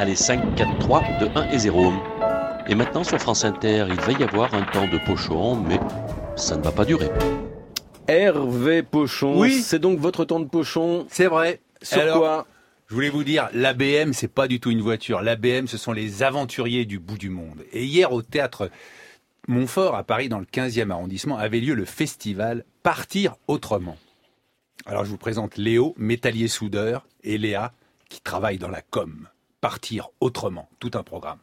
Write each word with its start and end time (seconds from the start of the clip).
Allez, 0.00 0.16
5, 0.16 0.54
4, 0.56 0.78
3, 0.78 1.02
2, 1.20 1.28
1 1.34 1.50
et 1.50 1.58
0. 1.58 1.92
Et 2.68 2.74
maintenant 2.74 3.04
sur 3.04 3.18
France 3.18 3.44
Inter, 3.44 3.84
il 3.90 3.96
va 4.00 4.12
y 4.12 4.22
avoir 4.24 4.54
un 4.54 4.62
temps 4.62 4.88
de 4.88 4.96
pochon, 5.04 5.56
mais 5.56 5.78
ça 6.36 6.56
ne 6.56 6.62
va 6.62 6.72
pas 6.72 6.86
durer. 6.86 7.10
Hervé 8.08 8.82
Pochon, 8.82 9.38
Oui. 9.38 9.60
c'est 9.60 9.78
donc 9.78 9.98
votre 9.98 10.24
temps 10.24 10.40
de 10.40 10.46
pochon. 10.46 11.06
C'est 11.10 11.26
vrai. 11.26 11.60
Sur 11.82 12.00
Alors, 12.00 12.16
quoi 12.18 12.46
Je 12.88 12.94
voulais 12.94 13.10
vous 13.10 13.24
dire, 13.24 13.50
l'ABM, 13.52 14.14
c'est 14.14 14.32
pas 14.32 14.48
du 14.48 14.58
tout 14.58 14.70
une 14.70 14.80
voiture. 14.80 15.20
L'ABM, 15.20 15.66
ce 15.66 15.76
sont 15.76 15.92
les 15.92 16.22
aventuriers 16.22 16.86
du 16.86 16.98
bout 16.98 17.18
du 17.18 17.28
monde. 17.28 17.62
Et 17.74 17.84
hier, 17.84 18.10
au 18.10 18.22
théâtre 18.22 18.70
Montfort, 19.48 19.96
à 19.96 20.02
Paris, 20.02 20.30
dans 20.30 20.38
le 20.38 20.46
15e 20.46 20.90
arrondissement, 20.90 21.36
avait 21.36 21.60
lieu 21.60 21.74
le 21.74 21.84
festival 21.84 22.64
Partir 22.82 23.34
autrement. 23.48 23.98
Alors, 24.86 25.04
je 25.04 25.10
vous 25.10 25.18
présente 25.18 25.58
Léo, 25.58 25.94
métallier 25.98 26.48
soudeur, 26.48 27.06
et 27.22 27.36
Léa, 27.36 27.74
qui 28.08 28.22
travaille 28.22 28.56
dans 28.56 28.70
la 28.70 28.80
com. 28.80 29.28
Partir 29.60 30.08
autrement. 30.20 30.70
Tout 30.78 30.92
un 30.94 31.02
programme. 31.02 31.36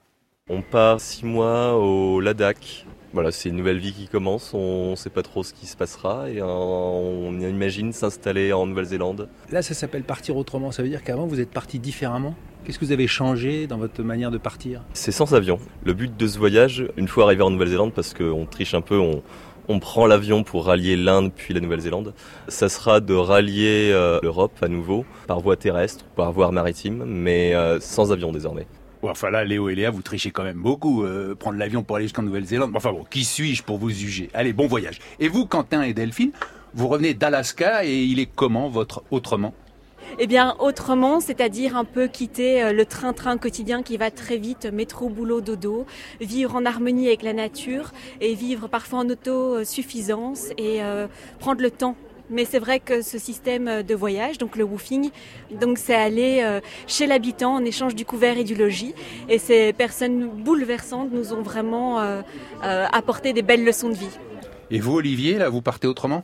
On 0.50 0.64
part 0.64 1.00
six 1.00 1.24
mois 1.24 1.76
au 1.76 2.20
Ladakh. 2.20 2.88
Voilà, 3.14 3.32
c'est 3.32 3.50
une 3.50 3.58
nouvelle 3.58 3.78
vie 3.78 3.94
qui 3.94 4.08
commence. 4.08 4.56
On 4.56 4.92
ne 4.92 4.96
sait 4.96 5.12
pas 5.12 5.22
trop 5.22 5.44
ce 5.44 5.54
qui 5.54 5.68
se 5.68 5.78
passera 5.78 6.28
et 6.28 6.42
euh, 6.42 6.46
on 6.48 7.40
imagine 7.40 7.94
s'installer 7.94 8.54
en 8.54 8.66
Nouvelle-Zélande. 8.66 9.30
Là, 9.52 9.62
ça 9.62 9.76
s'appelle 9.76 10.04
partir 10.04 10.36
autrement. 10.36 10.72
Ça 10.72 10.82
veut 10.82 10.90
dire 10.90 11.04
qu'avant, 11.04 11.28
vous 11.28 11.40
êtes 11.40 11.52
parti 11.52 11.78
différemment 11.78 12.34
Qu'est-ce 12.68 12.80
que 12.80 12.86
vous 12.86 12.92
avez 12.92 13.08
changé 13.08 13.66
dans 13.66 13.78
votre 13.78 14.04
manière 14.04 14.30
de 14.30 14.38
partir? 14.38 14.82
C'est 14.94 15.14
sans 15.14 15.34
avion. 15.34 15.58
Le 15.86 15.94
but 15.94 16.18
de 16.18 16.28
ce 16.28 16.38
voyage, 16.38 16.86
une 16.98 17.08
fois 17.08 17.24
arrivé 17.24 17.42
en 17.44 17.50
Nouvelle-Zélande, 17.50 17.94
parce 17.94 18.14
qu'on 18.14 18.46
triche 18.46 18.74
un 18.74 18.82
peu, 18.82 19.00
on, 19.00 19.22
on 19.68 19.80
prend 19.80 20.06
l'avion 20.06 20.44
pour 20.44 20.66
rallier 20.66 20.96
l'Inde 20.96 21.32
puis 21.36 21.54
la 21.54 21.60
Nouvelle-Zélande, 21.60 22.14
ça 22.48 22.70
sera 22.70 23.00
de 23.00 23.14
rallier 23.14 23.92
euh, 23.94 24.20
l'Europe 24.24 24.54
à 24.62 24.68
nouveau 24.68 25.06
par 25.28 25.40
voie 25.40 25.56
terrestre, 25.56 26.06
par 26.16 26.32
voie 26.32 26.52
maritime, 26.52 27.04
mais 27.06 27.54
euh, 27.54 27.80
sans 27.80 28.12
avion 28.12 28.32
désormais. 28.32 28.68
Enfin 29.04 29.30
là, 29.30 29.44
Léo 29.44 29.70
et 29.70 29.76
Léa, 29.76 29.92
vous 29.92 30.02
trichez 30.02 30.32
quand 30.32 30.44
même 30.44 30.62
beaucoup. 30.62 31.04
euh, 31.04 31.36
prendre 31.36 31.58
l'avion 31.58 31.84
pour 31.84 31.96
aller 31.96 32.06
jusqu'en 32.06 32.24
Nouvelle-Zélande. 32.24 32.72
Enfin 32.76 32.92
bon, 32.92 33.06
qui 33.10 33.24
suis-je 33.24 33.64
pour 33.64 33.78
vous 33.78 33.90
juger? 33.90 34.30
Allez, 34.34 34.54
bon 34.54 34.68
voyage. 34.68 35.00
Et 35.20 35.28
vous, 35.28 35.46
Quentin 35.46 35.84
et 35.84 35.94
Delphine, 35.94 36.32
vous 36.74 36.88
revenez 36.88 37.14
d'Alaska 37.14 37.86
et 37.86 38.04
il 38.04 38.20
est 38.20 38.26
comment 38.26 38.70
votre 38.70 39.04
autrement? 39.12 39.54
Eh 40.20 40.28
bien, 40.28 40.56
autrement, 40.60 41.20
c'est-à-dire 41.20 41.76
un 41.78 41.86
peu 41.86 42.08
quitter 42.08 42.64
euh, 42.64 42.74
le 42.74 42.86
train-train 42.86 43.38
quotidien 43.38 43.84
qui 43.84 43.98
va 43.98 44.12
très 44.12 44.38
vite, 44.38 44.66
métro, 44.66 45.10
boulot, 45.10 45.42
dodo, 45.42 45.86
vivre 46.20 46.56
en 46.56 46.66
harmonie 46.66 47.08
avec 47.08 47.24
la 47.24 47.34
nature 47.34 47.92
et 48.22 48.34
vivre 48.34 48.68
parfois 48.68 49.00
en 49.00 49.10
autosuffisance 49.10 50.50
et 50.58 50.82
euh, 50.84 51.08
prendre 51.40 51.62
le 51.62 51.72
temps. 51.72 51.96
Mais 52.30 52.44
c'est 52.44 52.60
vrai 52.60 52.80
que 52.80 53.02
ce 53.02 53.18
système 53.18 53.84
de 53.84 53.96
voyage, 53.96 54.38
donc 54.38 54.58
le 54.58 54.66
woofing, 54.66 55.12
c'est 55.76 55.96
aller 55.96 56.42
euh, 56.44 56.60
chez 56.86 57.08
l'habitant 57.08 57.54
en 57.54 57.64
échange 57.64 57.96
du 57.96 58.04
couvert 58.04 58.38
et 58.38 58.44
du 58.44 58.54
logis. 58.54 58.94
Et 59.30 59.40
ces 59.40 59.72
personnes 59.72 60.28
bouleversantes 60.28 61.12
nous 61.14 61.34
ont 61.34 61.42
vraiment 61.42 62.02
euh, 62.02 62.22
euh, 62.64 62.86
apporté 62.92 63.32
des 63.32 63.44
belles 63.44 63.64
leçons 63.64 63.90
de 63.90 63.96
vie. 63.96 64.20
Et 64.72 64.80
vous, 64.80 64.96
Olivier, 64.96 65.38
là, 65.38 65.48
vous 65.48 65.62
partez 65.62 65.88
autrement? 65.88 66.24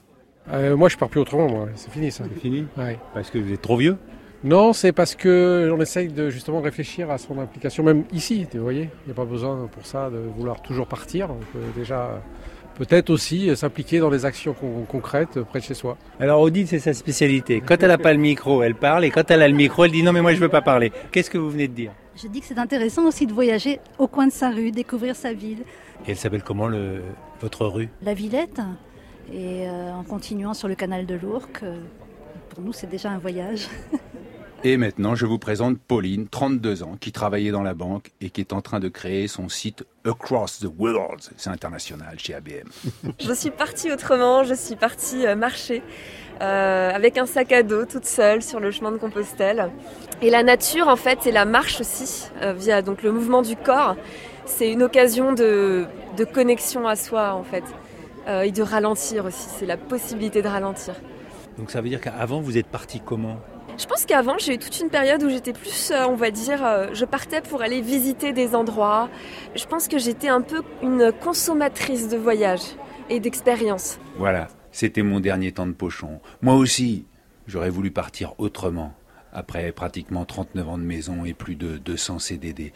Euh, 0.52 0.75
moi, 0.75 0.89
je 0.89 0.97
pars 0.97 1.09
plus 1.09 1.19
autrement, 1.22 1.47
moi. 1.49 1.67
C'est 1.75 1.91
fini, 1.91 2.11
ça. 2.11 2.25
C'est 2.33 2.39
fini 2.39 2.66
Ouais. 2.77 2.97
Parce 3.13 3.30
que 3.30 3.38
vous 3.38 3.52
êtes 3.53 3.61
trop 3.61 3.77
vieux 3.77 3.97
Non, 4.44 4.73
c'est 4.73 4.91
parce 4.91 5.16
que 5.16 5.72
on 5.73 5.80
essaye 5.81 6.09
de 6.09 6.30
justement 6.30 6.59
réfléchir 6.61 7.09
à 7.11 7.17
son 7.17 7.39
implication, 7.39 7.83
même 7.83 8.03
ici. 8.11 8.45
Vous 8.53 8.61
voyez, 8.61 8.89
il 9.05 9.08
n'y 9.08 9.11
a 9.11 9.16
pas 9.16 9.25
besoin 9.25 9.67
pour 9.71 9.86
ça 9.86 10.09
de 10.09 10.17
vouloir 10.38 10.61
toujours 10.61 10.88
partir. 10.88 11.30
On 11.31 11.39
peut 11.58 11.64
déjà 11.75 12.21
peut-être 12.77 13.09
aussi 13.09 13.49
euh, 13.49 13.55
s'impliquer 13.55 13.99
dans 13.99 14.09
des 14.09 14.25
actions 14.25 14.53
con- 14.53 14.83
concrètes 14.88 15.38
euh, 15.38 15.44
près 15.44 15.59
de 15.59 15.64
chez 15.64 15.75
soi. 15.75 15.97
Alors, 16.19 16.41
Odile, 16.41 16.67
c'est 16.67 16.80
sa 16.80 16.94
spécialité. 16.94 17.61
Quand 17.66 17.81
elle 17.81 17.88
n'a 17.89 17.97
pas 17.97 18.11
le 18.14 18.19
micro, 18.19 18.64
elle 18.64 18.75
parle. 18.75 19.05
Et 19.05 19.11
quand 19.11 19.30
elle 19.31 19.41
a 19.44 19.47
le 19.47 19.53
micro, 19.55 19.86
elle 19.86 19.91
dit 19.91 20.03
non, 20.03 20.11
mais 20.11 20.21
moi, 20.21 20.33
je 20.33 20.39
veux 20.39 20.49
pas 20.49 20.61
parler. 20.61 20.91
Qu'est-ce 21.11 21.30
que 21.30 21.38
vous 21.38 21.49
venez 21.52 21.67
de 21.69 21.73
dire? 21.73 21.91
Je 22.21 22.27
dis 22.27 22.41
que 22.41 22.45
c'est 22.47 22.59
intéressant 22.59 23.05
aussi 23.08 23.25
de 23.25 23.33
voyager 23.33 23.80
au 23.97 24.08
coin 24.08 24.27
de 24.27 24.31
sa 24.31 24.49
rue, 24.52 24.71
découvrir 24.71 25.16
sa 25.16 25.33
ville, 25.33 25.59
Et 26.05 26.11
elle 26.11 26.17
s'appelle 26.17 26.44
comment, 26.44 26.67
le... 26.67 27.02
votre 27.41 27.66
rue? 27.66 27.89
La 28.04 28.14
Villette, 28.14 28.60
et 29.32 29.67
euh, 29.67 29.92
en 29.94 30.04
continuant 30.04 30.54
sur 30.54 30.67
le 30.67 30.76
canal 30.76 31.06
de 31.06 31.16
l'Ourcq. 31.16 31.64
euh, 31.64 31.78
pour 32.50 32.61
nous, 32.64 32.73
c'est 32.73 32.88
déjà 32.88 33.10
un 33.10 33.17
voyage. 33.17 33.67
Et 34.66 34.78
maintenant, 34.78 35.14
je 35.14 35.26
vous 35.26 35.39
présente 35.39 35.78
Pauline, 35.78 36.30
32 36.30 36.84
ans, 36.84 36.95
qui 36.98 37.11
travaillait 37.11 37.52
dans 37.52 37.64
la 37.64 37.73
banque 37.73 38.11
et 38.22 38.30
qui 38.30 38.39
est 38.39 38.54
en 38.54 38.61
train 38.61 38.80
de 38.80 38.88
créer 38.88 39.28
son 39.28 39.50
site 39.50 39.84
Across 40.06 40.60
the 40.60 40.70
World. 40.80 41.20
C'est 41.36 41.50
international 41.50 42.17
chez 42.17 42.34
ABM. 42.34 42.70
Je 43.20 43.34
suis 43.34 43.52
partie 43.52 43.92
autrement, 43.92 44.45
je 44.45 44.54
suis 44.54 44.78
partie 44.78 45.28
euh, 45.28 45.36
marcher 45.36 45.84
euh, 46.40 46.92
avec 46.92 47.17
un 47.17 47.26
sac 47.26 47.52
à 47.52 47.61
dos 47.61 47.84
toute 47.86 48.05
seule 48.05 48.42
sur 48.42 48.61
le 48.61 48.72
chemin 48.72 48.94
de 48.94 48.98
Compostelle. 48.98 49.70
Et 50.22 50.30
la 50.30 50.44
nature 50.44 50.88
en 50.88 50.95
fait 50.95 51.28
et 51.28 51.34
la 51.34 51.44
marche 51.44 51.82
aussi 51.82 52.30
euh, 52.42 52.54
via 52.54 52.82
donc 52.82 53.04
le 53.04 53.11
mouvement 53.11 53.42
du 53.42 53.58
corps, 53.58 53.98
c'est 54.45 54.72
une 54.72 54.84
occasion 54.84 55.34
de, 55.34 55.88
de 56.16 56.23
connexion 56.23 56.88
à 56.88 56.95
soi 56.95 57.34
en 57.34 57.44
fait 57.44 57.66
Euh, 57.66 57.83
et 58.28 58.52
de 58.52 58.64
ralentir 58.64 59.26
aussi. 59.26 59.48
C'est 59.58 59.66
la 59.66 59.78
possibilité 59.78 60.42
de 60.42 60.48
ralentir. 60.48 60.95
Donc, 61.58 61.72
ça 61.72 61.82
veut 61.82 61.89
dire 61.89 62.02
qu'avant, 62.02 62.42
vous 62.42 62.58
êtes 62.58 62.67
parti 62.67 63.00
comment? 63.00 63.38
Je 63.78 63.86
pense 63.86 64.06
qu'avant 64.06 64.38
j'ai 64.38 64.54
eu 64.54 64.58
toute 64.60 64.80
une 64.80 64.89
période 64.89 65.23
où 65.23 65.30
j'étais 65.30 65.54
plus, 65.54 65.92
euh, 65.92 66.06
on 66.08 66.16
va 66.16 66.30
dire, 66.30 66.64
euh, 66.64 66.88
je 66.94 67.06
partais 67.06 67.42
pour 67.42 67.64
aller 67.64 67.82
visiter 67.82 68.32
des 68.32 68.54
endroits. 68.54 69.10
Je 69.56 69.66
pense 69.66 69.88
que 69.88 69.98
j'étais 69.98 70.28
un 70.28 70.42
peu 70.42 70.61
une 70.84 71.11
consommatrice 71.11 72.08
de 72.08 72.17
voyages 72.17 72.76
et 73.10 73.20
d'expériences. 73.20 73.98
Voilà, 74.17 74.48
c'était 74.72 75.02
mon 75.02 75.20
dernier 75.20 75.52
temps 75.52 75.66
de 75.66 75.72
pochon. 75.72 76.20
Moi 76.42 76.54
aussi, 76.54 77.05
j'aurais 77.48 77.72
voulu 77.72 77.90
partir 77.90 78.34
autrement. 78.38 78.94
Après 79.36 79.72
pratiquement 79.72 80.26
39 80.26 80.70
ans 80.70 80.78
de 80.78 80.84
maison 80.84 81.26
et 81.26 81.34
plus 81.34 81.55
de 81.55 81.78
200 81.78 82.20
CDD. 82.20 82.73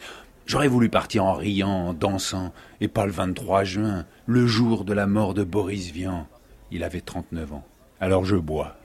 J'aurais 0.48 0.68
voulu 0.68 0.88
partir 0.88 1.26
en 1.26 1.34
riant, 1.34 1.68
en 1.68 1.92
dansant, 1.92 2.54
et 2.80 2.88
pas 2.88 3.04
le 3.04 3.12
23 3.12 3.64
juin, 3.64 4.06
le 4.24 4.46
jour 4.46 4.86
de 4.86 4.94
la 4.94 5.06
mort 5.06 5.34
de 5.34 5.44
Boris 5.44 5.92
Vian. 5.92 6.26
Il 6.70 6.84
avait 6.84 7.02
39 7.02 7.52
ans. 7.52 7.64
Alors 8.00 8.24
je 8.24 8.34
bois, 8.34 8.78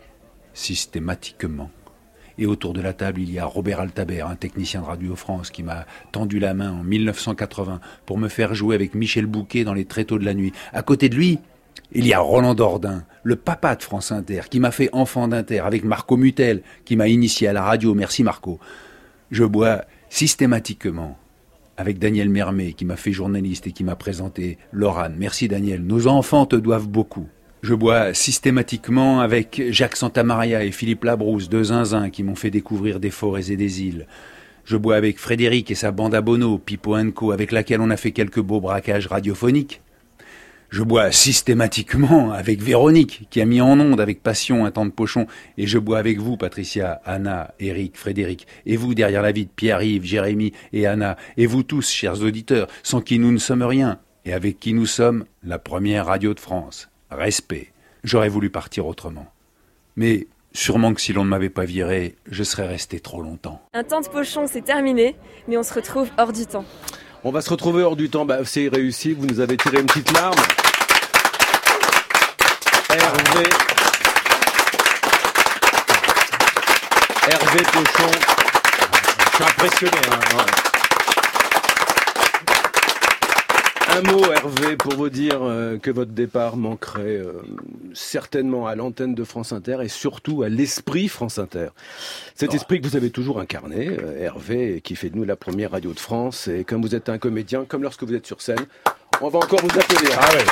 systématiquement. 0.53 1.71
Et 2.37 2.45
autour 2.45 2.73
de 2.73 2.81
la 2.81 2.91
table, 2.91 3.21
il 3.21 3.31
y 3.31 3.39
a 3.39 3.45
Robert 3.45 3.79
Altabert, 3.79 4.27
un 4.27 4.35
technicien 4.35 4.81
de 4.81 4.87
Radio 4.87 5.15
France, 5.15 5.51
qui 5.51 5.63
m'a 5.63 5.85
tendu 6.11 6.37
la 6.37 6.53
main 6.53 6.69
en 6.69 6.83
1980 6.83 7.79
pour 8.05 8.17
me 8.17 8.27
faire 8.27 8.53
jouer 8.53 8.75
avec 8.75 8.93
Michel 8.93 9.25
Bouquet 9.25 9.63
dans 9.63 9.73
les 9.73 9.85
tréteaux 9.85 10.19
de 10.19 10.25
la 10.25 10.33
nuit. 10.33 10.51
À 10.73 10.81
côté 10.81 11.07
de 11.07 11.15
lui, 11.15 11.39
il 11.93 12.05
y 12.05 12.13
a 12.13 12.19
Roland 12.19 12.55
Dordain, 12.55 13.05
le 13.23 13.37
papa 13.37 13.77
de 13.77 13.83
France 13.83 14.11
Inter, 14.11 14.41
qui 14.49 14.59
m'a 14.59 14.71
fait 14.71 14.89
enfant 14.91 15.29
d'Inter, 15.29 15.59
avec 15.59 15.85
Marco 15.85 16.17
Mutel, 16.17 16.61
qui 16.83 16.97
m'a 16.97 17.07
initié 17.07 17.47
à 17.47 17.53
la 17.53 17.63
radio. 17.63 17.93
Merci 17.93 18.21
Marco. 18.21 18.59
Je 19.31 19.45
bois 19.45 19.85
systématiquement 20.09 21.17
avec 21.77 21.99
Daniel 21.99 22.29
Mermet, 22.29 22.73
qui 22.73 22.85
m'a 22.85 22.95
fait 22.95 23.11
journaliste 23.11 23.67
et 23.67 23.71
qui 23.71 23.83
m'a 23.83 23.95
présenté 23.95 24.57
Lorane. 24.71 25.15
Merci 25.17 25.47
Daniel. 25.47 25.83
Nos 25.83 26.07
enfants 26.07 26.45
te 26.45 26.55
doivent 26.55 26.87
beaucoup. 26.87 27.27
Je 27.61 27.73
bois 27.73 28.13
systématiquement 28.13 29.21
avec 29.21 29.61
Jacques 29.69 29.95
Santamaria 29.95 30.65
et 30.65 30.71
Philippe 30.71 31.05
Labrousse, 31.05 31.49
deux 31.49 31.65
zinzins 31.65 32.09
qui 32.09 32.21
m'ont 32.21 32.35
fait 32.35 32.51
découvrir 32.51 32.99
des 32.99 33.09
forêts 33.09 33.51
et 33.51 33.57
des 33.57 33.83
îles. 33.83 34.05
Je 34.65 34.77
bois 34.77 34.95
avec 34.95 35.17
Frédéric 35.17 35.71
et 35.71 35.75
sa 35.75 35.91
bande 35.91 36.13
à 36.15 36.21
Bono, 36.21 36.57
Pipo 36.57 36.95
Co, 37.13 37.31
avec 37.31 37.51
laquelle 37.51 37.81
on 37.81 37.89
a 37.89 37.97
fait 37.97 38.11
quelques 38.11 38.41
beaux 38.41 38.61
braquages 38.61 39.07
radiophoniques. 39.07 39.81
Je 40.73 40.81
bois 40.81 41.11
systématiquement 41.11 42.31
avec 42.31 42.59
Véronique, 42.59 43.27
qui 43.29 43.39
a 43.41 43.45
mis 43.45 43.61
en 43.61 43.79
onde 43.79 44.01
avec 44.01 44.23
passion 44.23 44.65
un 44.65 44.71
temps 44.71 44.87
de 44.87 44.91
pochon, 44.91 45.27
et 45.59 45.67
je 45.67 45.77
bois 45.77 45.99
avec 45.99 46.17
vous, 46.17 46.35
Patricia, 46.35 46.99
Anna, 47.05 47.53
Eric, 47.59 47.95
Frédéric, 47.95 48.47
et 48.65 48.75
vous 48.75 48.95
derrière 48.95 49.21
la 49.21 49.31
vie 49.31 49.45
de 49.45 49.51
Pierre-Yves, 49.55 50.03
Jérémy 50.03 50.51
et 50.71 50.87
Anna, 50.87 51.15
et 51.37 51.45
vous 51.45 51.61
tous, 51.61 51.91
chers 51.91 52.23
auditeurs, 52.23 52.67
sans 52.81 53.01
qui 53.01 53.19
nous 53.19 53.31
ne 53.31 53.37
sommes 53.37 53.61
rien, 53.61 53.99
et 54.25 54.33
avec 54.33 54.59
qui 54.59 54.73
nous 54.73 54.87
sommes 54.87 55.25
la 55.43 55.59
première 55.59 56.07
radio 56.07 56.33
de 56.33 56.39
France. 56.39 56.89
Respect. 57.11 57.71
J'aurais 58.03 58.29
voulu 58.29 58.49
partir 58.49 58.87
autrement. 58.87 59.27
Mais 59.95 60.25
sûrement 60.53 60.95
que 60.95 61.01
si 61.01 61.13
l'on 61.13 61.23
ne 61.23 61.29
m'avait 61.29 61.51
pas 61.51 61.65
viré, 61.65 62.15
je 62.31 62.41
serais 62.41 62.65
resté 62.65 62.99
trop 62.99 63.21
longtemps. 63.21 63.61
Un 63.75 63.83
temps 63.83 64.01
de 64.01 64.07
pochon, 64.07 64.47
c'est 64.47 64.63
terminé, 64.63 65.17
mais 65.47 65.55
on 65.55 65.61
se 65.61 65.75
retrouve 65.75 66.09
hors 66.17 66.33
du 66.33 66.47
temps. 66.47 66.65
On 67.23 67.29
va 67.29 67.41
se 67.41 67.51
retrouver 67.51 67.83
hors 67.83 67.95
du 67.95 68.09
temps. 68.09 68.25
Bah, 68.25 68.39
c'est 68.43 68.69
réussi. 68.69 69.13
Vous 69.13 69.27
nous 69.27 69.39
avez 69.39 69.55
tiré 69.55 69.79
une 69.79 69.85
petite 69.85 70.11
larme. 70.11 70.35
Hervé. 72.93 73.49
Hervé 77.27 77.63
Pochon. 77.71 78.11
Je 79.31 79.35
suis 79.35 79.43
impressionné. 79.43 79.97
hein, 80.11 80.19
ouais. 80.37 80.43
Un 83.95 84.01
mot, 84.11 84.23
Hervé, 84.31 84.75
pour 84.75 84.95
vous 84.95 85.09
dire 85.09 85.39
euh, 85.43 85.77
que 85.77 85.91
votre 85.91 86.11
départ 86.11 86.57
manquerait 86.57 87.17
euh, 87.17 87.43
certainement 87.93 88.65
à 88.65 88.75
l'antenne 88.75 89.13
de 89.13 89.23
France 89.23 89.51
Inter 89.53 89.77
et 89.83 89.87
surtout 89.87 90.41
à 90.41 90.49
l'esprit 90.49 91.07
France 91.07 91.37
Inter. 91.37 91.67
Cet 92.33 92.55
esprit 92.55 92.81
que 92.81 92.87
vous 92.87 92.95
avez 92.95 93.11
toujours 93.11 93.39
incarné, 93.39 93.89
euh, 93.89 94.17
Hervé, 94.19 94.81
qui 94.83 94.95
fait 94.95 95.09
de 95.11 95.15
nous 95.17 95.25
la 95.25 95.35
première 95.35 95.71
radio 95.71 95.93
de 95.93 95.99
France. 95.99 96.47
Et 96.47 96.63
comme 96.63 96.81
vous 96.81 96.95
êtes 96.95 97.09
un 97.09 97.19
comédien, 97.19 97.65
comme 97.65 97.83
lorsque 97.83 98.03
vous 98.03 98.15
êtes 98.15 98.25
sur 98.25 98.41
scène, 98.41 98.65
on 99.21 99.29
va 99.29 99.39
encore 99.39 99.59
vous 99.61 99.79
applaudir. 99.79 100.17
Ah 100.19 100.33
ouais. 100.33 100.45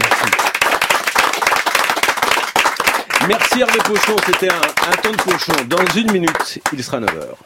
Merci. 0.00 0.49
Merci 3.30 3.60
Hervé 3.60 3.78
Pochon, 3.84 4.16
c'était 4.26 4.48
un, 4.48 4.96
temps 5.02 5.12
de 5.12 5.22
pochon. 5.22 5.52
Dans 5.68 5.84
une 5.94 6.10
minute, 6.10 6.58
il 6.72 6.82
sera 6.82 6.98
9h. 6.98 7.36